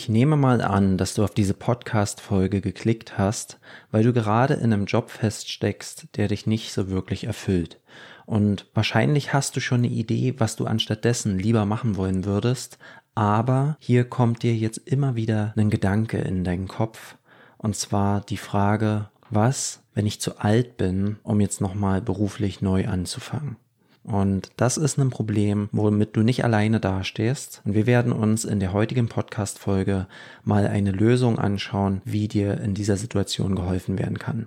Ich 0.00 0.08
nehme 0.08 0.38
mal 0.38 0.62
an, 0.62 0.96
dass 0.96 1.12
du 1.12 1.22
auf 1.22 1.34
diese 1.34 1.52
Podcast-Folge 1.52 2.62
geklickt 2.62 3.18
hast, 3.18 3.60
weil 3.90 4.02
du 4.02 4.14
gerade 4.14 4.54
in 4.54 4.72
einem 4.72 4.86
Job 4.86 5.10
feststeckst, 5.10 6.16
der 6.16 6.28
dich 6.28 6.46
nicht 6.46 6.72
so 6.72 6.88
wirklich 6.88 7.24
erfüllt. 7.24 7.78
Und 8.24 8.64
wahrscheinlich 8.72 9.34
hast 9.34 9.56
du 9.56 9.60
schon 9.60 9.80
eine 9.80 9.88
Idee, 9.88 10.36
was 10.38 10.56
du 10.56 10.64
anstattdessen 10.64 11.38
lieber 11.38 11.66
machen 11.66 11.98
wollen 11.98 12.24
würdest, 12.24 12.78
aber 13.14 13.76
hier 13.78 14.04
kommt 14.04 14.42
dir 14.42 14.54
jetzt 14.54 14.78
immer 14.78 15.16
wieder 15.16 15.52
ein 15.54 15.68
Gedanke 15.68 16.16
in 16.16 16.44
deinen 16.44 16.66
Kopf, 16.66 17.16
und 17.58 17.76
zwar 17.76 18.22
die 18.22 18.38
Frage, 18.38 19.10
was, 19.28 19.82
wenn 19.92 20.06
ich 20.06 20.18
zu 20.18 20.38
alt 20.38 20.78
bin, 20.78 21.18
um 21.22 21.42
jetzt 21.42 21.60
nochmal 21.60 22.00
beruflich 22.00 22.62
neu 22.62 22.88
anzufangen? 22.88 23.56
Und 24.02 24.50
das 24.56 24.76
ist 24.76 24.98
ein 24.98 25.10
Problem, 25.10 25.68
womit 25.72 26.16
du 26.16 26.22
nicht 26.22 26.44
alleine 26.44 26.80
dastehst. 26.80 27.60
Und 27.64 27.74
wir 27.74 27.86
werden 27.86 28.12
uns 28.12 28.44
in 28.44 28.58
der 28.58 28.72
heutigen 28.72 29.08
Podcast-Folge 29.08 30.06
mal 30.42 30.66
eine 30.66 30.90
Lösung 30.90 31.38
anschauen, 31.38 32.00
wie 32.04 32.26
dir 32.26 32.60
in 32.60 32.74
dieser 32.74 32.96
Situation 32.96 33.54
geholfen 33.54 33.98
werden 33.98 34.18
kann. 34.18 34.46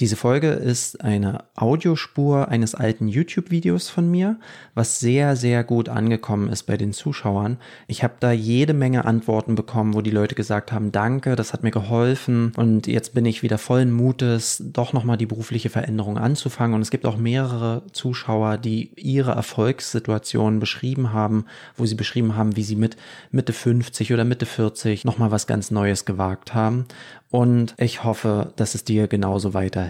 Diese 0.00 0.16
Folge 0.16 0.48
ist 0.48 1.04
eine 1.04 1.44
Audiospur 1.54 2.48
eines 2.48 2.74
alten 2.74 3.06
YouTube-Videos 3.06 3.90
von 3.90 4.10
mir, 4.10 4.38
was 4.74 4.98
sehr, 4.98 5.36
sehr 5.36 5.62
gut 5.62 5.90
angekommen 5.90 6.48
ist 6.48 6.62
bei 6.62 6.78
den 6.78 6.94
Zuschauern. 6.94 7.58
Ich 7.86 8.02
habe 8.02 8.14
da 8.18 8.32
jede 8.32 8.72
Menge 8.72 9.04
Antworten 9.04 9.56
bekommen, 9.56 9.92
wo 9.92 10.00
die 10.00 10.10
Leute 10.10 10.34
gesagt 10.34 10.72
haben, 10.72 10.90
danke, 10.90 11.36
das 11.36 11.52
hat 11.52 11.62
mir 11.62 11.70
geholfen 11.70 12.54
und 12.56 12.86
jetzt 12.86 13.12
bin 13.12 13.26
ich 13.26 13.42
wieder 13.42 13.58
vollen 13.58 13.92
Mutes, 13.92 14.62
doch 14.72 14.94
nochmal 14.94 15.18
die 15.18 15.26
berufliche 15.26 15.68
Veränderung 15.68 16.16
anzufangen. 16.16 16.74
Und 16.74 16.80
es 16.80 16.90
gibt 16.90 17.04
auch 17.04 17.18
mehrere 17.18 17.82
Zuschauer, 17.92 18.56
die 18.56 18.92
ihre 18.96 19.32
Erfolgssituation 19.32 20.60
beschrieben 20.60 21.12
haben, 21.12 21.44
wo 21.76 21.84
sie 21.84 21.94
beschrieben 21.94 22.36
haben, 22.36 22.56
wie 22.56 22.62
sie 22.62 22.76
mit 22.76 22.96
Mitte 23.32 23.52
50 23.52 24.14
oder 24.14 24.24
Mitte 24.24 24.46
40 24.46 25.04
nochmal 25.04 25.30
was 25.30 25.46
ganz 25.46 25.70
Neues 25.70 26.06
gewagt 26.06 26.54
haben 26.54 26.86
und 27.30 27.74
ich 27.78 28.02
hoffe, 28.02 28.52
dass 28.56 28.74
es 28.74 28.82
dir 28.82 29.06
genauso 29.06 29.54
weiterhilft. 29.54 29.89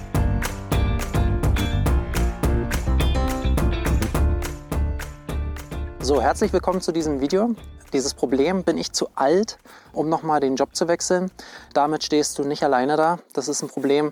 So, 6.11 6.21
herzlich 6.21 6.51
willkommen 6.51 6.81
zu 6.81 6.91
diesem 6.91 7.21
Video. 7.21 7.55
Dieses 7.93 8.13
Problem, 8.13 8.65
bin 8.65 8.77
ich 8.77 8.91
zu 8.91 9.07
alt, 9.15 9.57
um 9.93 10.09
nochmal 10.09 10.41
den 10.41 10.57
Job 10.57 10.75
zu 10.75 10.89
wechseln? 10.89 11.31
Damit 11.73 12.03
stehst 12.03 12.37
du 12.37 12.43
nicht 12.43 12.63
alleine 12.65 12.97
da. 12.97 13.19
Das 13.31 13.47
ist 13.47 13.61
ein 13.61 13.69
Problem, 13.69 14.11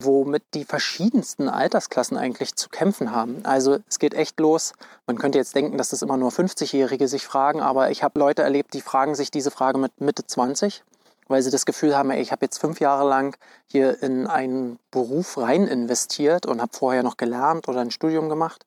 womit 0.00 0.42
die 0.54 0.64
verschiedensten 0.64 1.48
Altersklassen 1.48 2.18
eigentlich 2.18 2.56
zu 2.56 2.68
kämpfen 2.68 3.12
haben. 3.12 3.44
Also 3.44 3.78
es 3.88 4.00
geht 4.00 4.12
echt 4.14 4.40
los. 4.40 4.72
Man 5.06 5.18
könnte 5.18 5.38
jetzt 5.38 5.54
denken, 5.54 5.78
dass 5.78 5.90
das 5.90 6.02
immer 6.02 6.16
nur 6.16 6.32
50-Jährige 6.32 7.06
sich 7.06 7.24
fragen, 7.24 7.60
aber 7.60 7.92
ich 7.92 8.02
habe 8.02 8.18
Leute 8.18 8.42
erlebt, 8.42 8.74
die 8.74 8.80
fragen 8.80 9.14
sich 9.14 9.30
diese 9.30 9.52
Frage 9.52 9.78
mit 9.78 10.00
Mitte 10.00 10.26
20, 10.26 10.82
weil 11.28 11.42
sie 11.42 11.52
das 11.52 11.64
Gefühl 11.64 11.96
haben, 11.96 12.10
ey, 12.10 12.20
ich 12.20 12.32
habe 12.32 12.44
jetzt 12.44 12.58
fünf 12.58 12.80
Jahre 12.80 13.08
lang 13.08 13.36
hier 13.68 14.02
in 14.02 14.26
einen 14.26 14.80
Beruf 14.90 15.38
rein 15.38 15.68
investiert 15.68 16.44
und 16.44 16.60
habe 16.60 16.76
vorher 16.76 17.04
noch 17.04 17.16
gelernt 17.16 17.68
oder 17.68 17.82
ein 17.82 17.92
Studium 17.92 18.28
gemacht 18.28 18.66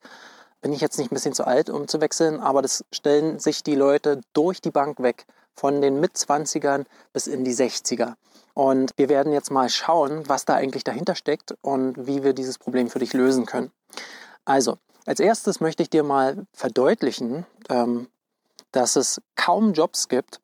bin 0.61 0.73
ich 0.73 0.81
jetzt 0.81 0.97
nicht 0.97 1.11
ein 1.11 1.15
bisschen 1.15 1.33
zu 1.33 1.45
alt, 1.45 1.69
um 1.69 1.87
zu 1.87 2.01
wechseln, 2.01 2.39
aber 2.39 2.61
das 2.61 2.85
stellen 2.91 3.39
sich 3.39 3.63
die 3.63 3.75
Leute 3.75 4.21
durch 4.33 4.61
die 4.61 4.71
Bank 4.71 5.01
weg, 5.01 5.25
von 5.55 5.81
den 5.81 5.99
Mitzwanzigern 5.99 6.85
bis 7.11 7.27
in 7.27 7.43
die 7.43 7.53
60er. 7.53 8.13
Und 8.53 8.91
wir 8.97 9.09
werden 9.09 9.33
jetzt 9.33 9.51
mal 9.51 9.69
schauen, 9.69 10.27
was 10.27 10.45
da 10.45 10.55
eigentlich 10.55 10.83
dahinter 10.83 11.15
steckt 11.15 11.55
und 11.61 12.07
wie 12.07 12.23
wir 12.23 12.33
dieses 12.33 12.57
Problem 12.57 12.89
für 12.89 12.99
dich 12.99 13.13
lösen 13.13 13.45
können. 13.45 13.71
Also, 14.45 14.77
als 15.05 15.19
erstes 15.19 15.59
möchte 15.59 15.83
ich 15.83 15.89
dir 15.89 16.03
mal 16.03 16.45
verdeutlichen, 16.53 17.45
ähm, 17.69 18.07
dass 18.71 18.95
es 18.95 19.21
kaum 19.35 19.73
Jobs 19.73 20.07
gibt, 20.07 20.39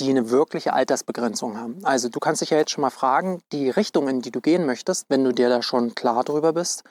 die 0.00 0.10
eine 0.10 0.30
wirkliche 0.30 0.72
Altersbegrenzung 0.72 1.58
haben. 1.58 1.84
Also 1.84 2.08
du 2.08 2.18
kannst 2.18 2.40
dich 2.40 2.50
ja 2.50 2.58
jetzt 2.58 2.72
schon 2.72 2.82
mal 2.82 2.90
fragen, 2.90 3.40
die 3.52 3.70
Richtung, 3.70 4.08
in 4.08 4.22
die 4.22 4.30
du 4.30 4.40
gehen 4.40 4.66
möchtest, 4.66 5.06
wenn 5.08 5.24
du 5.24 5.32
dir 5.32 5.48
da 5.48 5.62
schon 5.62 5.94
klar 5.94 6.24
drüber 6.24 6.52
bist, 6.52 6.82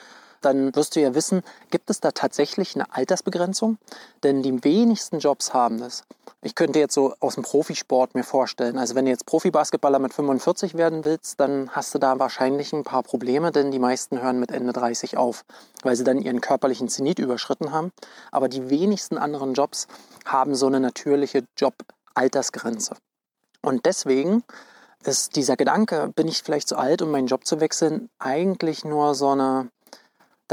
dann 0.46 0.76
wirst 0.76 0.96
du 0.96 1.02
ja 1.02 1.16
wissen, 1.16 1.42
gibt 1.72 1.90
es 1.90 2.00
da 2.00 2.12
tatsächlich 2.12 2.76
eine 2.76 2.94
Altersbegrenzung? 2.94 3.78
Denn 4.24 4.44
die 4.44 4.64
wenigsten 4.64 5.20
Jobs 5.20 5.54
haben 5.54 5.80
das. 5.80 6.04
Ich 6.42 6.56
könnte 6.56 6.80
jetzt 6.80 6.94
so 6.94 7.14
aus 7.22 7.36
dem 7.36 7.44
Profisport 7.44 8.16
mir 8.16 8.24
vorstellen, 8.24 8.78
also 8.78 8.96
wenn 8.96 9.06
du 9.06 9.12
jetzt 9.12 9.26
Profibasketballer 9.26 10.00
mit 10.00 10.14
45 10.14 10.76
werden 10.76 11.06
willst, 11.06 11.40
dann 11.40 11.70
hast 11.72 11.96
du 11.96 12.00
da 12.00 12.20
wahrscheinlich 12.20 12.74
ein 12.74 12.84
paar 12.84 13.04
Probleme, 13.04 13.52
denn 13.52 13.72
die 13.72 13.80
meisten 13.80 14.22
hören 14.22 14.40
mit 14.40 14.52
Ende 14.52 14.74
30 14.74 15.16
auf, 15.16 15.46
weil 15.84 15.96
sie 15.96 16.04
dann 16.04 16.20
ihren 16.20 16.42
körperlichen 16.42 16.90
Zenit 16.90 17.20
überschritten 17.20 17.72
haben. 17.72 17.92
Aber 18.32 18.50
die 18.50 18.70
wenigsten 18.70 19.18
anderen 19.18 19.54
Jobs 19.54 19.88
haben 20.26 20.54
so 20.54 20.68
eine 20.68 20.82
natürliche 20.82 21.46
Jobaltersgrenze. 21.58 22.96
Und 23.62 23.86
deswegen 23.86 24.44
ist 25.06 25.36
dieser 25.36 25.56
Gedanke, 25.56 26.12
bin 26.16 26.28
ich 26.28 26.44
vielleicht 26.44 26.68
zu 26.68 26.78
alt, 26.78 27.02
um 27.02 27.12
meinen 27.12 27.28
Job 27.28 27.46
zu 27.46 27.60
wechseln, 27.60 28.10
eigentlich 28.20 28.84
nur 28.84 29.16
so 29.16 29.30
eine 29.30 29.70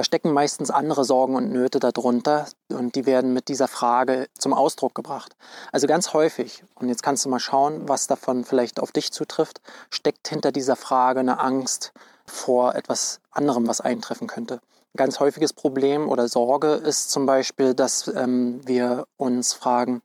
da 0.01 0.05
stecken 0.05 0.33
meistens 0.33 0.71
andere 0.71 1.05
Sorgen 1.05 1.37
und 1.37 1.53
Nöte 1.53 1.79
darunter 1.79 2.47
und 2.71 2.95
die 2.95 3.05
werden 3.05 3.35
mit 3.35 3.49
dieser 3.49 3.69
Frage 3.69 4.29
zum 4.33 4.55
Ausdruck 4.55 4.95
gebracht. 4.95 5.37
Also 5.73 5.87
ganz 5.87 6.15
häufig, 6.15 6.65
und 6.77 6.89
jetzt 6.89 7.03
kannst 7.03 7.27
du 7.27 7.29
mal 7.29 7.39
schauen, 7.39 7.87
was 7.87 8.07
davon 8.07 8.47
vielleicht 8.47 8.81
auf 8.81 8.93
dich 8.93 9.13
zutrifft, 9.13 9.61
steckt 9.91 10.27
hinter 10.27 10.53
dieser 10.53 10.75
Frage 10.75 11.21
eine 11.21 11.39
Angst 11.39 11.93
vor 12.25 12.75
etwas 12.77 13.21
anderem, 13.31 13.69
was 13.69 13.83
eintreffen 13.83 14.27
könnte. 14.27 14.55
Ein 14.55 14.97
ganz 14.97 15.21
häufiges 15.21 15.53
Problem 15.53 16.09
oder 16.09 16.29
Sorge 16.29 16.73
ist 16.77 17.11
zum 17.11 17.27
Beispiel, 17.27 17.75
dass 17.75 18.09
ähm, 18.09 18.67
wir 18.67 19.05
uns 19.19 19.53
fragen, 19.53 20.01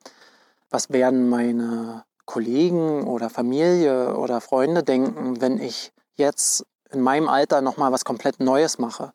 was 0.69 0.89
werden 0.89 1.29
meine 1.29 2.03
Kollegen 2.25 3.07
oder 3.07 3.29
Familie 3.29 4.17
oder 4.17 4.41
Freunde 4.41 4.83
denken, 4.83 5.39
wenn 5.39 5.57
ich 5.57 5.93
jetzt 6.15 6.65
in 6.91 6.99
meinem 6.99 7.29
Alter 7.29 7.61
nochmal 7.61 7.93
was 7.93 8.03
komplett 8.03 8.41
Neues 8.41 8.77
mache 8.77 9.13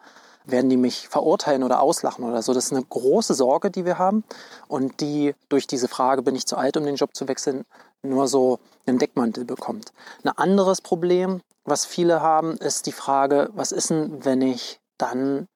werden 0.51 0.71
die 0.71 0.77
mich 0.77 1.09
verurteilen 1.09 1.63
oder 1.63 1.81
auslachen 1.81 2.25
oder 2.25 2.43
so. 2.43 2.55
Das 2.55 2.67
ist 2.67 2.73
eine 2.73 2.85
große 2.85 3.35
Sorge, 3.35 3.71
die 3.71 3.85
wir 3.85 3.99
haben 3.99 4.25
und 4.69 5.01
die 5.01 5.35
durch 5.49 5.67
diese 5.67 5.89
Frage, 5.89 6.23
bin 6.23 6.35
ich 6.35 6.47
zu 6.47 6.57
alt, 6.57 6.77
um 6.77 6.85
den 6.85 6.97
Job 6.97 7.15
zu 7.15 7.29
wechseln, 7.29 7.65
nur 8.03 8.29
so 8.29 8.59
einen 8.87 8.99
Deckmantel 8.99 9.45
bekommt. 9.45 9.93
Ein 10.23 10.31
anderes 10.37 10.81
Problem, 10.81 11.41
was 11.65 11.85
viele 11.85 12.21
haben, 12.21 12.57
ist 12.57 12.87
die 12.87 12.93
Frage, 12.93 13.51
was 13.55 13.73
ist 13.73 13.91
denn, 13.91 14.25
wenn 14.25 14.43
ich 14.43 14.81
dann 14.99 15.49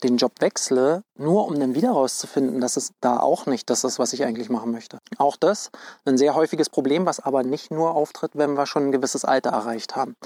den 0.00 0.16
Job 0.16 0.32
wechsle, 0.40 1.02
nur 1.16 1.46
um 1.46 1.58
dann 1.58 1.74
wieder 1.74 1.90
rauszufinden, 1.90 2.60
dass 2.60 2.76
es 2.76 2.92
da 3.00 3.18
auch 3.18 3.46
nicht 3.46 3.70
das 3.70 3.84
ist, 3.84 3.98
was 3.98 4.12
ich 4.12 4.24
eigentlich 4.24 4.48
machen 4.50 4.70
möchte. 4.70 4.98
Auch 5.18 5.36
das 5.36 5.70
ein 6.04 6.18
sehr 6.18 6.34
häufiges 6.34 6.68
Problem, 6.68 7.06
was 7.06 7.20
aber 7.20 7.42
nicht 7.42 7.70
nur 7.70 7.94
auftritt, 7.94 8.32
wenn 8.34 8.54
wir 8.54 8.66
schon 8.66 8.86
ein 8.86 8.92
gewisses 8.92 9.24
Alter 9.24 9.50
erreicht 9.50 9.96
haben. 9.96 10.16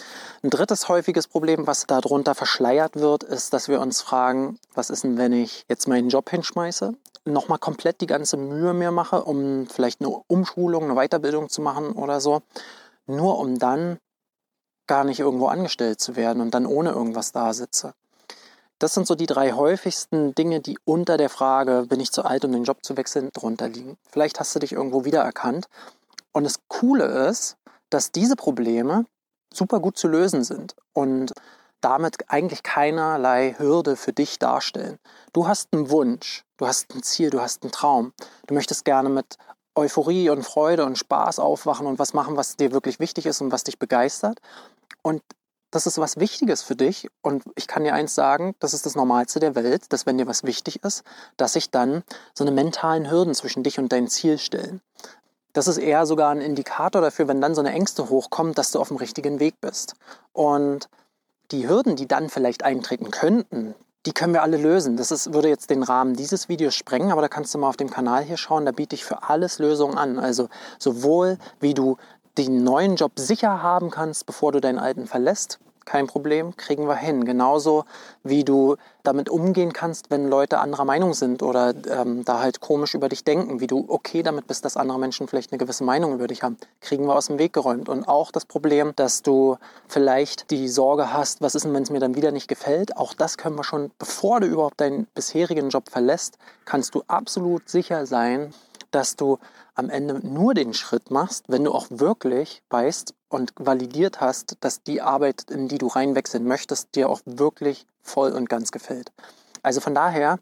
Ein 0.42 0.50
drittes 0.50 0.88
häufiges 0.88 1.28
Problem, 1.28 1.66
was 1.66 1.86
darunter 1.86 2.34
verschleiert 2.34 2.96
wird, 2.96 3.24
ist, 3.24 3.52
dass 3.52 3.68
wir 3.68 3.80
uns 3.80 4.00
fragen, 4.00 4.58
was 4.74 4.90
ist 4.90 5.04
denn, 5.04 5.18
wenn 5.18 5.32
ich 5.32 5.64
jetzt 5.68 5.88
meinen 5.88 6.08
Job 6.08 6.30
hinschmeiße, 6.30 6.94
nochmal 7.24 7.58
komplett 7.58 8.00
die 8.00 8.06
ganze 8.06 8.36
Mühe 8.36 8.74
mir 8.74 8.90
mache, 8.90 9.24
um 9.24 9.66
vielleicht 9.66 10.00
eine 10.00 10.10
Umschulung, 10.26 10.84
eine 10.84 10.94
Weiterbildung 10.94 11.48
zu 11.48 11.62
machen 11.62 11.92
oder 11.92 12.20
so, 12.20 12.42
nur 13.06 13.38
um 13.38 13.58
dann 13.58 13.98
gar 14.86 15.04
nicht 15.04 15.20
irgendwo 15.20 15.46
angestellt 15.46 16.00
zu 16.00 16.16
werden 16.16 16.42
und 16.42 16.52
dann 16.52 16.66
ohne 16.66 16.90
irgendwas 16.90 17.32
da 17.32 17.52
sitze. 17.54 17.94
Das 18.84 18.92
sind 18.92 19.06
so 19.06 19.14
die 19.14 19.24
drei 19.24 19.52
häufigsten 19.52 20.34
Dinge, 20.34 20.60
die 20.60 20.76
unter 20.84 21.16
der 21.16 21.30
Frage, 21.30 21.86
bin 21.88 22.00
ich 22.00 22.12
zu 22.12 22.22
alt, 22.22 22.44
um 22.44 22.52
den 22.52 22.64
Job 22.64 22.84
zu 22.84 22.98
wechseln, 22.98 23.30
drunter 23.32 23.66
liegen. 23.66 23.96
Vielleicht 24.10 24.38
hast 24.40 24.54
du 24.54 24.58
dich 24.58 24.72
irgendwo 24.72 25.06
wiedererkannt. 25.06 25.68
Und 26.32 26.44
das 26.44 26.58
Coole 26.68 27.06
ist, 27.06 27.56
dass 27.88 28.12
diese 28.12 28.36
Probleme 28.36 29.06
super 29.54 29.80
gut 29.80 29.96
zu 29.96 30.06
lösen 30.06 30.44
sind 30.44 30.76
und 30.92 31.32
damit 31.80 32.30
eigentlich 32.30 32.62
keinerlei 32.62 33.54
Hürde 33.56 33.96
für 33.96 34.12
dich 34.12 34.38
darstellen. 34.38 34.98
Du 35.32 35.48
hast 35.48 35.70
einen 35.72 35.88
Wunsch, 35.88 36.44
du 36.58 36.66
hast 36.66 36.94
ein 36.94 37.02
Ziel, 37.02 37.30
du 37.30 37.40
hast 37.40 37.62
einen 37.62 37.72
Traum. 37.72 38.12
Du 38.48 38.52
möchtest 38.52 38.84
gerne 38.84 39.08
mit 39.08 39.38
Euphorie 39.74 40.28
und 40.28 40.42
Freude 40.42 40.84
und 40.84 40.98
Spaß 40.98 41.38
aufwachen 41.38 41.86
und 41.86 41.98
was 41.98 42.12
machen, 42.12 42.36
was 42.36 42.56
dir 42.56 42.70
wirklich 42.72 43.00
wichtig 43.00 43.24
ist 43.24 43.40
und 43.40 43.50
was 43.50 43.64
dich 43.64 43.78
begeistert. 43.78 44.40
Und 45.00 45.22
das 45.74 45.86
ist 45.86 45.98
was 45.98 46.18
Wichtiges 46.18 46.62
für 46.62 46.76
dich. 46.76 47.08
Und 47.20 47.42
ich 47.56 47.66
kann 47.66 47.82
dir 47.82 47.94
eins 47.94 48.14
sagen, 48.14 48.54
das 48.60 48.74
ist 48.74 48.86
das 48.86 48.94
Normalste 48.94 49.40
der 49.40 49.56
Welt, 49.56 49.92
dass 49.92 50.06
wenn 50.06 50.18
dir 50.18 50.26
was 50.28 50.44
wichtig 50.44 50.84
ist, 50.84 51.02
dass 51.36 51.54
sich 51.54 51.70
dann 51.70 52.04
so 52.32 52.44
eine 52.44 52.52
mentalen 52.52 53.10
Hürden 53.10 53.34
zwischen 53.34 53.64
dich 53.64 53.80
und 53.80 53.90
dein 53.90 54.06
Ziel 54.06 54.38
stellen. 54.38 54.80
Das 55.52 55.66
ist 55.66 55.78
eher 55.78 56.06
sogar 56.06 56.30
ein 56.30 56.40
Indikator 56.40 57.00
dafür, 57.00 57.26
wenn 57.26 57.40
dann 57.40 57.54
so 57.54 57.60
eine 57.60 57.72
Ängste 57.72 58.08
hochkommt, 58.08 58.56
dass 58.56 58.70
du 58.70 58.78
auf 58.78 58.88
dem 58.88 58.98
richtigen 58.98 59.40
Weg 59.40 59.60
bist. 59.60 59.94
Und 60.32 60.88
die 61.50 61.68
Hürden, 61.68 61.96
die 61.96 62.06
dann 62.06 62.28
vielleicht 62.28 62.62
eintreten 62.62 63.10
könnten, 63.10 63.74
die 64.06 64.12
können 64.12 64.34
wir 64.34 64.42
alle 64.42 64.58
lösen. 64.58 64.96
Das 64.96 65.10
ist, 65.10 65.32
würde 65.32 65.48
jetzt 65.48 65.70
den 65.70 65.82
Rahmen 65.82 66.14
dieses 66.14 66.48
Videos 66.48 66.74
sprengen, 66.74 67.10
aber 67.10 67.22
da 67.22 67.28
kannst 67.28 67.54
du 67.54 67.58
mal 67.58 67.68
auf 67.68 67.76
dem 67.76 67.90
Kanal 67.90 68.22
hier 68.22 68.36
schauen. 68.36 68.66
Da 68.66 68.72
biete 68.72 68.94
ich 68.94 69.04
für 69.04 69.22
alles 69.22 69.58
Lösungen 69.58 69.96
an. 69.96 70.18
Also 70.18 70.48
sowohl 70.78 71.38
wie 71.60 71.74
du 71.74 71.96
den 72.38 72.64
neuen 72.64 72.96
Job 72.96 73.12
sicher 73.16 73.62
haben 73.62 73.90
kannst, 73.90 74.26
bevor 74.26 74.52
du 74.52 74.60
deinen 74.60 74.78
alten 74.78 75.06
verlässt, 75.06 75.58
kein 75.84 76.06
Problem, 76.06 76.56
kriegen 76.56 76.88
wir 76.88 76.96
hin. 76.96 77.24
Genauso 77.24 77.84
wie 78.22 78.44
du 78.44 78.76
damit 79.02 79.28
umgehen 79.28 79.72
kannst, 79.72 80.10
wenn 80.10 80.28
Leute 80.28 80.58
anderer 80.58 80.84
Meinung 80.84 81.14
sind 81.14 81.42
oder 81.42 81.74
ähm, 81.90 82.24
da 82.24 82.40
halt 82.40 82.60
komisch 82.60 82.94
über 82.94 83.08
dich 83.08 83.24
denken, 83.24 83.60
wie 83.60 83.66
du 83.66 83.84
okay 83.88 84.22
damit 84.22 84.46
bist, 84.46 84.64
dass 84.64 84.76
andere 84.76 84.98
Menschen 84.98 85.28
vielleicht 85.28 85.52
eine 85.52 85.58
gewisse 85.58 85.84
Meinung 85.84 86.14
über 86.14 86.26
dich 86.26 86.42
haben, 86.42 86.56
kriegen 86.80 87.06
wir 87.06 87.14
aus 87.14 87.26
dem 87.26 87.38
Weg 87.38 87.52
geräumt. 87.52 87.88
Und 87.88 88.08
auch 88.08 88.30
das 88.30 88.46
Problem, 88.46 88.92
dass 88.96 89.22
du 89.22 89.56
vielleicht 89.88 90.50
die 90.50 90.68
Sorge 90.68 91.12
hast, 91.12 91.42
was 91.42 91.54
ist 91.54 91.64
denn, 91.64 91.74
wenn 91.74 91.82
es 91.82 91.90
mir 91.90 92.00
dann 92.00 92.14
wieder 92.16 92.32
nicht 92.32 92.48
gefällt, 92.48 92.96
auch 92.96 93.14
das 93.14 93.36
können 93.36 93.56
wir 93.56 93.64
schon, 93.64 93.90
bevor 93.98 94.40
du 94.40 94.46
überhaupt 94.46 94.80
deinen 94.80 95.06
bisherigen 95.14 95.68
Job 95.68 95.90
verlässt, 95.90 96.38
kannst 96.64 96.94
du 96.94 97.02
absolut 97.08 97.68
sicher 97.68 98.06
sein, 98.06 98.54
dass 98.90 99.16
du 99.16 99.38
am 99.74 99.90
Ende 99.90 100.26
nur 100.26 100.54
den 100.54 100.74
Schritt 100.74 101.10
machst, 101.10 101.46
wenn 101.48 101.64
du 101.64 101.72
auch 101.72 101.86
wirklich 101.90 102.62
weißt 102.70 103.14
und 103.28 103.52
validiert 103.56 104.20
hast, 104.20 104.56
dass 104.60 104.82
die 104.82 105.02
Arbeit, 105.02 105.50
in 105.50 105.68
die 105.68 105.78
du 105.78 105.88
reinwechseln 105.88 106.44
möchtest, 106.44 106.94
dir 106.94 107.08
auch 107.10 107.20
wirklich 107.24 107.86
voll 108.02 108.32
und 108.32 108.48
ganz 108.48 108.70
gefällt. 108.70 109.12
Also 109.62 109.80
von 109.80 109.94
daher 109.94 110.38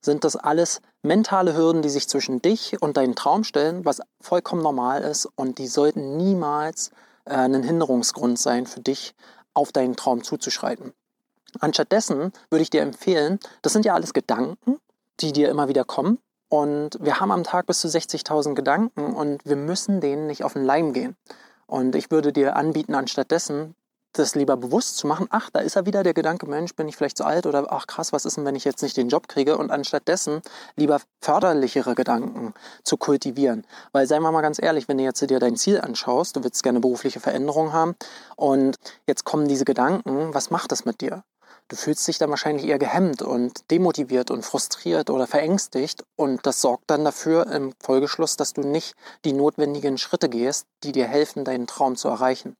sind 0.00 0.24
das 0.24 0.36
alles 0.36 0.80
mentale 1.02 1.56
Hürden, 1.56 1.82
die 1.82 1.88
sich 1.88 2.08
zwischen 2.08 2.42
dich 2.42 2.80
und 2.80 2.96
deinen 2.96 3.14
Traum 3.16 3.44
stellen, 3.44 3.84
was 3.84 4.00
vollkommen 4.20 4.62
normal 4.62 5.02
ist 5.02 5.26
und 5.36 5.58
die 5.58 5.66
sollten 5.66 6.16
niemals 6.16 6.90
äh, 7.24 7.34
ein 7.34 7.62
Hinderungsgrund 7.62 8.38
sein 8.38 8.66
für 8.66 8.80
dich, 8.80 9.14
auf 9.54 9.70
deinen 9.70 9.96
Traum 9.96 10.22
zuzuschreiten. 10.22 10.92
Anstattdessen 11.60 12.32
würde 12.50 12.62
ich 12.62 12.70
dir 12.70 12.82
empfehlen, 12.82 13.38
das 13.60 13.72
sind 13.74 13.84
ja 13.84 13.94
alles 13.94 14.14
Gedanken, 14.14 14.78
die 15.20 15.32
dir 15.32 15.50
immer 15.50 15.68
wieder 15.68 15.84
kommen, 15.84 16.18
und 16.52 16.98
wir 17.00 17.18
haben 17.18 17.30
am 17.32 17.44
Tag 17.44 17.64
bis 17.64 17.80
zu 17.80 17.88
60.000 17.88 18.52
Gedanken 18.52 19.14
und 19.14 19.40
wir 19.46 19.56
müssen 19.56 20.02
denen 20.02 20.26
nicht 20.26 20.44
auf 20.44 20.52
den 20.52 20.66
Leim 20.66 20.92
gehen. 20.92 21.16
Und 21.66 21.96
ich 21.96 22.10
würde 22.10 22.30
dir 22.30 22.56
anbieten, 22.56 22.94
anstattdessen 22.94 23.74
das 24.12 24.34
lieber 24.34 24.58
bewusst 24.58 24.98
zu 24.98 25.06
machen, 25.06 25.28
ach, 25.30 25.48
da 25.48 25.60
ist 25.60 25.76
er 25.76 25.86
wieder 25.86 26.02
der 26.02 26.12
Gedanke, 26.12 26.44
Mensch, 26.44 26.76
bin 26.76 26.86
ich 26.86 26.96
vielleicht 26.98 27.16
zu 27.16 27.24
alt 27.24 27.46
oder 27.46 27.72
ach 27.72 27.86
krass, 27.86 28.12
was 28.12 28.26
ist 28.26 28.36
denn, 28.36 28.44
wenn 28.44 28.54
ich 28.54 28.66
jetzt 28.66 28.82
nicht 28.82 28.98
den 28.98 29.08
Job 29.08 29.28
kriege 29.28 29.56
und 29.56 29.70
anstattdessen 29.70 30.42
lieber 30.76 31.00
förderlichere 31.22 31.94
Gedanken 31.94 32.52
zu 32.84 32.98
kultivieren. 32.98 33.66
Weil 33.92 34.06
seien 34.06 34.20
wir 34.20 34.30
mal 34.30 34.42
ganz 34.42 34.60
ehrlich, 34.60 34.88
wenn 34.88 34.98
du 34.98 35.04
jetzt 35.04 35.22
dir 35.22 35.38
dein 35.38 35.56
Ziel 35.56 35.80
anschaust, 35.80 36.36
du 36.36 36.44
willst 36.44 36.62
gerne 36.62 36.80
berufliche 36.80 37.20
Veränderungen 37.20 37.72
haben 37.72 37.94
und 38.36 38.76
jetzt 39.06 39.24
kommen 39.24 39.48
diese 39.48 39.64
Gedanken, 39.64 40.34
was 40.34 40.50
macht 40.50 40.70
das 40.70 40.84
mit 40.84 41.00
dir? 41.00 41.24
Du 41.68 41.76
fühlst 41.76 42.06
dich 42.06 42.18
dann 42.18 42.30
wahrscheinlich 42.30 42.66
eher 42.66 42.78
gehemmt 42.78 43.22
und 43.22 43.70
demotiviert 43.70 44.30
und 44.30 44.44
frustriert 44.44 45.08
oder 45.08 45.26
verängstigt 45.26 46.04
und 46.16 46.46
das 46.46 46.60
sorgt 46.60 46.84
dann 46.88 47.04
dafür 47.04 47.46
im 47.46 47.72
Folgeschluss, 47.80 48.36
dass 48.36 48.52
du 48.52 48.60
nicht 48.60 48.94
die 49.24 49.32
notwendigen 49.32 49.96
Schritte 49.96 50.28
gehst, 50.28 50.66
die 50.82 50.92
dir 50.92 51.06
helfen, 51.06 51.44
deinen 51.44 51.66
Traum 51.66 51.96
zu 51.96 52.08
erreichen. 52.08 52.56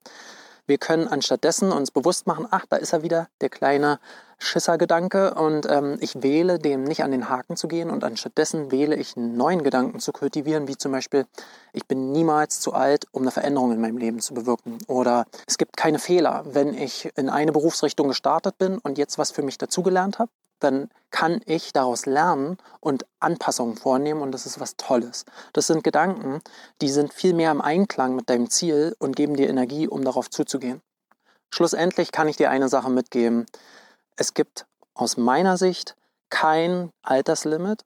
Wir 0.66 0.78
können 0.78 1.08
anstattdessen 1.08 1.72
uns 1.72 1.90
bewusst 1.90 2.26
machen, 2.26 2.46
ach, 2.50 2.64
da 2.70 2.76
ist 2.76 2.92
er 2.92 3.02
wieder, 3.02 3.28
der 3.40 3.50
kleine 3.50 3.98
Schissergedanke 4.42 5.34
und 5.34 5.66
ähm, 5.70 5.96
ich 6.00 6.22
wähle 6.22 6.58
dem 6.58 6.82
nicht 6.84 7.04
an 7.04 7.12
den 7.12 7.28
Haken 7.28 7.56
zu 7.56 7.68
gehen 7.68 7.90
und 7.90 8.02
anstattdessen 8.02 8.72
wähle 8.72 8.96
ich 8.96 9.16
einen 9.16 9.36
neuen 9.36 9.62
Gedanken 9.62 10.00
zu 10.00 10.12
kultivieren, 10.12 10.66
wie 10.66 10.76
zum 10.76 10.90
Beispiel, 10.90 11.26
ich 11.72 11.86
bin 11.86 12.10
niemals 12.10 12.60
zu 12.60 12.72
alt, 12.72 13.06
um 13.12 13.22
eine 13.22 13.30
Veränderung 13.30 13.72
in 13.72 13.80
meinem 13.80 13.98
Leben 13.98 14.20
zu 14.20 14.34
bewirken 14.34 14.78
oder 14.88 15.26
es 15.46 15.58
gibt 15.58 15.76
keine 15.76 16.00
Fehler, 16.00 16.44
wenn 16.44 16.74
ich 16.74 17.10
in 17.16 17.28
eine 17.28 17.52
Berufsrichtung 17.52 18.08
gestartet 18.08 18.58
bin 18.58 18.78
und 18.78 18.98
jetzt 18.98 19.16
was 19.16 19.30
für 19.30 19.42
mich 19.42 19.58
dazugelernt 19.58 20.18
habe, 20.18 20.30
dann 20.58 20.88
kann 21.10 21.40
ich 21.46 21.72
daraus 21.72 22.06
lernen 22.06 22.58
und 22.80 23.06
Anpassungen 23.20 23.76
vornehmen 23.76 24.22
und 24.22 24.32
das 24.32 24.46
ist 24.46 24.60
was 24.60 24.76
Tolles. 24.76 25.24
Das 25.52 25.68
sind 25.68 25.84
Gedanken, 25.84 26.40
die 26.80 26.88
sind 26.88 27.12
viel 27.12 27.34
mehr 27.34 27.52
im 27.52 27.60
Einklang 27.60 28.16
mit 28.16 28.28
deinem 28.28 28.50
Ziel 28.50 28.96
und 28.98 29.14
geben 29.14 29.36
dir 29.36 29.48
Energie, 29.48 29.88
um 29.88 30.04
darauf 30.04 30.30
zuzugehen. 30.30 30.80
Schlussendlich 31.54 32.12
kann 32.12 32.28
ich 32.28 32.36
dir 32.36 32.50
eine 32.50 32.68
Sache 32.68 32.90
mitgeben. 32.90 33.46
Es 34.16 34.34
gibt 34.34 34.66
aus 34.94 35.16
meiner 35.16 35.56
Sicht 35.56 35.96
kein 36.30 36.90
Alterslimit, 37.02 37.84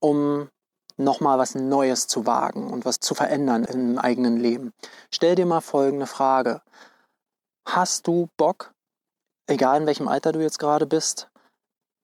um 0.00 0.48
nochmal 0.96 1.38
was 1.38 1.54
Neues 1.54 2.06
zu 2.06 2.26
wagen 2.26 2.70
und 2.70 2.84
was 2.84 3.00
zu 3.00 3.14
verändern 3.14 3.64
im 3.64 3.98
eigenen 3.98 4.38
Leben. 4.38 4.72
Stell 5.10 5.34
dir 5.34 5.46
mal 5.46 5.60
folgende 5.60 6.06
Frage. 6.06 6.62
Hast 7.66 8.06
du 8.06 8.28
Bock, 8.36 8.72
egal 9.46 9.80
in 9.80 9.86
welchem 9.86 10.08
Alter 10.08 10.32
du 10.32 10.40
jetzt 10.40 10.58
gerade 10.58 10.86
bist, 10.86 11.30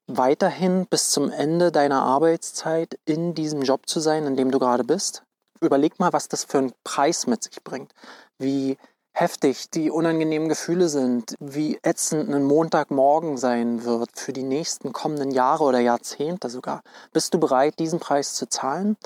weiterhin 0.07 0.87
bis 0.87 1.11
zum 1.11 1.31
Ende 1.31 1.71
deiner 1.71 2.03
Arbeitszeit 2.03 2.99
in 3.05 3.35
diesem 3.35 3.63
Job 3.63 3.89
zu 3.89 4.01
sein, 4.01 4.25
in 4.27 4.37
dem 4.37 4.51
du 4.51 4.59
gerade 4.59 4.85
bist? 4.85 5.23
Überleg 5.61 5.99
mal, 5.99 6.13
was 6.13 6.29
das 6.29 6.45
für 6.45 6.59
einen 6.59 6.73
Preis 6.85 7.27
mit 7.27 7.43
sich 7.43 7.63
bringt. 7.63 7.93
Wie 8.39 8.79
heftig 9.19 9.71
die 9.71 9.91
unangenehmen 9.91 10.49
Gefühle 10.49 10.89
sind, 10.89 11.35
wie 11.41 11.79
ätzend 11.83 12.33
ein 12.33 12.45
Montagmorgen 12.45 13.37
sein 13.37 13.85
wird 13.85 14.11
für 14.15 14.33
die 14.33 14.45
nächsten 14.45 14.93
kommenden 14.93 15.33
Jahre 15.33 15.65
oder 15.65 15.81
Jahrzehnte 15.81 16.49
sogar. 16.49 16.83
Bist 17.13 17.35
du 17.35 17.41
bereit, 17.41 17.81
diesen 17.81 17.99
Preis 17.99 18.35
zu 18.35 18.49
zahlen? 18.49 18.97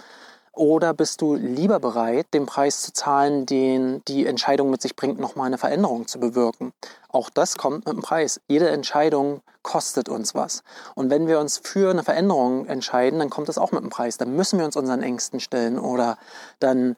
Oder 0.54 0.92
bist 0.92 1.22
du 1.22 1.34
lieber 1.34 1.80
bereit, 1.80 2.26
den 2.34 2.44
Preis 2.44 2.82
zu 2.82 2.92
zahlen, 2.92 3.46
den 3.46 4.04
die 4.06 4.26
Entscheidung 4.26 4.68
mit 4.68 4.82
sich 4.82 4.94
bringt, 4.96 5.18
nochmal 5.18 5.46
eine 5.46 5.56
Veränderung 5.56 6.06
zu 6.06 6.20
bewirken? 6.20 6.74
Auch 7.08 7.30
das 7.30 7.56
kommt 7.56 7.86
mit 7.86 7.94
dem 7.94 8.02
Preis. 8.02 8.38
Jede 8.48 8.68
Entscheidung 8.68 9.40
kostet 9.62 10.10
uns 10.10 10.34
was. 10.34 10.62
Und 10.94 11.08
wenn 11.08 11.26
wir 11.26 11.40
uns 11.40 11.56
für 11.56 11.90
eine 11.90 12.02
Veränderung 12.02 12.66
entscheiden, 12.66 13.18
dann 13.18 13.30
kommt 13.30 13.48
das 13.48 13.56
auch 13.56 13.72
mit 13.72 13.82
dem 13.82 13.88
Preis. 13.88 14.18
Dann 14.18 14.36
müssen 14.36 14.58
wir 14.58 14.66
uns 14.66 14.76
unseren 14.76 15.02
Ängsten 15.02 15.40
stellen 15.40 15.78
oder 15.78 16.18
dann 16.60 16.96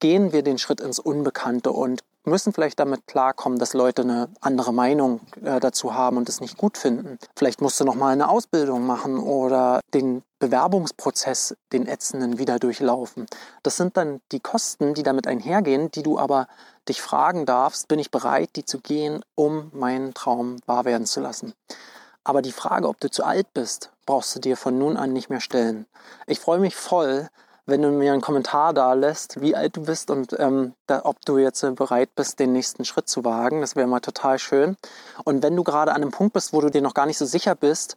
gehen 0.00 0.32
wir 0.32 0.42
den 0.42 0.58
Schritt 0.58 0.80
ins 0.80 0.98
Unbekannte 0.98 1.72
und 1.72 2.02
müssen 2.24 2.52
vielleicht 2.52 2.78
damit 2.78 3.06
klarkommen, 3.06 3.58
dass 3.58 3.74
Leute 3.74 4.02
eine 4.02 4.28
andere 4.40 4.72
Meinung 4.72 5.20
äh, 5.42 5.60
dazu 5.60 5.94
haben 5.94 6.16
und 6.16 6.28
es 6.28 6.40
nicht 6.40 6.56
gut 6.56 6.76
finden. 6.76 7.18
Vielleicht 7.36 7.60
musst 7.60 7.80
du 7.80 7.84
noch 7.84 7.94
mal 7.94 8.12
eine 8.12 8.28
Ausbildung 8.28 8.86
machen 8.86 9.18
oder 9.18 9.80
den 9.94 10.22
Bewerbungsprozess, 10.38 11.56
den 11.72 11.86
ätzenden, 11.86 12.38
wieder 12.38 12.58
durchlaufen. 12.58 13.26
Das 13.62 13.76
sind 13.76 13.96
dann 13.96 14.20
die 14.32 14.40
Kosten, 14.40 14.94
die 14.94 15.02
damit 15.02 15.26
einhergehen, 15.26 15.90
die 15.90 16.02
du 16.02 16.18
aber 16.18 16.48
dich 16.88 17.02
fragen 17.02 17.46
darfst, 17.46 17.88
bin 17.88 17.98
ich 17.98 18.10
bereit, 18.10 18.50
die 18.56 18.64
zu 18.64 18.80
gehen, 18.80 19.22
um 19.34 19.70
meinen 19.72 20.14
Traum 20.14 20.56
wahr 20.66 20.84
werden 20.84 21.06
zu 21.06 21.20
lassen. 21.20 21.52
Aber 22.24 22.42
die 22.42 22.52
Frage, 22.52 22.88
ob 22.88 23.00
du 23.00 23.10
zu 23.10 23.24
alt 23.24 23.52
bist, 23.54 23.92
brauchst 24.06 24.34
du 24.34 24.40
dir 24.40 24.56
von 24.56 24.78
nun 24.78 24.96
an 24.96 25.12
nicht 25.12 25.30
mehr 25.30 25.40
stellen. 25.40 25.86
Ich 26.26 26.40
freue 26.40 26.58
mich 26.58 26.76
voll, 26.76 27.28
wenn 27.70 27.82
du 27.82 27.90
mir 27.90 28.12
einen 28.12 28.20
Kommentar 28.20 28.74
da 28.74 28.92
lässt, 28.92 29.40
wie 29.40 29.54
alt 29.54 29.76
du 29.76 29.84
bist 29.84 30.10
und 30.10 30.38
ähm, 30.38 30.74
da, 30.86 31.02
ob 31.04 31.24
du 31.24 31.38
jetzt 31.38 31.62
äh, 31.62 31.70
bereit 31.70 32.14
bist, 32.14 32.38
den 32.38 32.52
nächsten 32.52 32.84
Schritt 32.84 33.08
zu 33.08 33.24
wagen. 33.24 33.60
Das 33.60 33.76
wäre 33.76 33.86
mal 33.86 34.00
total 34.00 34.38
schön. 34.38 34.76
Und 35.24 35.42
wenn 35.42 35.56
du 35.56 35.64
gerade 35.64 35.92
an 35.92 36.02
einem 36.02 36.10
Punkt 36.10 36.34
bist, 36.34 36.52
wo 36.52 36.60
du 36.60 36.70
dir 36.70 36.82
noch 36.82 36.94
gar 36.94 37.06
nicht 37.06 37.18
so 37.18 37.24
sicher 37.24 37.54
bist, 37.54 37.96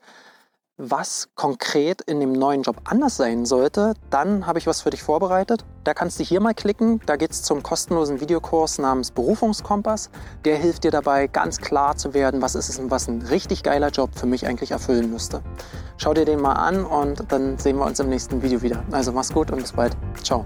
was 0.77 1.29
konkret 1.35 2.01
in 2.01 2.19
dem 2.19 2.33
neuen 2.33 2.63
Job 2.63 2.81
anders 2.85 3.17
sein 3.17 3.45
sollte, 3.45 3.93
dann 4.09 4.47
habe 4.47 4.59
ich 4.59 4.67
was 4.67 4.81
für 4.81 4.89
dich 4.89 5.03
vorbereitet. 5.03 5.65
Da 5.83 5.93
kannst 5.93 6.19
du 6.19 6.23
hier 6.23 6.39
mal 6.39 6.53
klicken. 6.53 6.99
Da 7.05 7.15
geht 7.15 7.31
es 7.31 7.43
zum 7.43 7.61
kostenlosen 7.61 8.21
Videokurs 8.21 8.79
namens 8.79 9.11
Berufungskompass. 9.11 10.09
Der 10.45 10.57
hilft 10.57 10.83
dir 10.83 10.91
dabei, 10.91 11.27
ganz 11.27 11.59
klar 11.59 11.95
zu 11.95 12.13
werden, 12.13 12.41
was 12.41 12.55
ist 12.55 12.69
es 12.69 12.79
und 12.79 12.89
was 12.89 13.07
ein 13.07 13.21
richtig 13.21 13.63
geiler 13.63 13.89
Job 13.89 14.11
für 14.15 14.25
mich 14.25 14.47
eigentlich 14.47 14.71
erfüllen 14.71 15.11
müsste. 15.11 15.41
Schau 15.97 16.13
dir 16.13 16.25
den 16.25 16.41
mal 16.41 16.53
an 16.53 16.85
und 16.85 17.31
dann 17.31 17.57
sehen 17.57 17.77
wir 17.77 17.85
uns 17.85 17.99
im 17.99 18.09
nächsten 18.09 18.41
Video 18.41 18.61
wieder. 18.61 18.83
Also 18.91 19.11
mach's 19.11 19.31
gut 19.31 19.51
und 19.51 19.59
bis 19.61 19.73
bald. 19.73 19.95
Ciao. 20.23 20.45